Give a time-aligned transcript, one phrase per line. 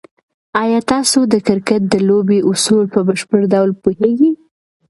[0.63, 4.31] آیا تاسو د کرکټ د لوبې اصول په بشپړ ډول پوهېږئ؟